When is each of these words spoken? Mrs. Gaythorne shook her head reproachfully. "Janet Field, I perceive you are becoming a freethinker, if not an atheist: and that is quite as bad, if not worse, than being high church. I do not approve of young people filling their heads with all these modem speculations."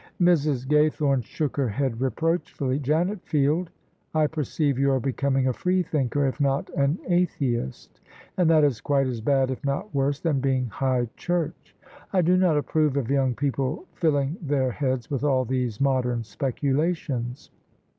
Mrs. 0.19 0.65
Gaythorne 0.65 1.23
shook 1.23 1.55
her 1.57 1.69
head 1.69 2.01
reproachfully. 2.01 2.79
"Janet 2.79 3.21
Field, 3.23 3.69
I 4.15 4.25
perceive 4.25 4.79
you 4.79 4.89
are 4.91 4.99
becoming 4.99 5.47
a 5.47 5.53
freethinker, 5.53 6.25
if 6.25 6.41
not 6.41 6.71
an 6.71 6.97
atheist: 7.07 8.01
and 8.35 8.49
that 8.49 8.63
is 8.63 8.81
quite 8.81 9.05
as 9.05 9.21
bad, 9.21 9.51
if 9.51 9.63
not 9.63 9.93
worse, 9.93 10.19
than 10.19 10.39
being 10.39 10.65
high 10.69 11.07
church. 11.17 11.75
I 12.11 12.23
do 12.23 12.35
not 12.35 12.57
approve 12.57 12.97
of 12.97 13.11
young 13.11 13.35
people 13.35 13.85
filling 13.93 14.37
their 14.41 14.71
heads 14.71 15.11
with 15.11 15.23
all 15.23 15.45
these 15.45 15.79
modem 15.79 16.23
speculations." 16.23 17.51